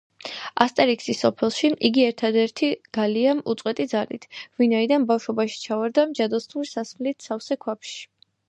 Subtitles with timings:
[0.63, 2.69] ასტერიქსის სოფელში იგი ერთადერთი
[2.99, 4.27] გალია უწყვეტი ძალით,
[4.63, 7.99] ვინაიდან ბავშვობაში ჩავარდა ჯადოსნური სასმელით სავსე ქვაბში.